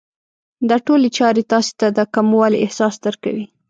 دا 0.69 0.77
ټولې 0.85 1.09
چارې 1.17 1.43
تاسې 1.51 1.71
ته 1.79 1.87
د 1.97 1.99
کموالي 2.15 2.57
احساس 2.65 2.93
درکوي. 3.05 3.45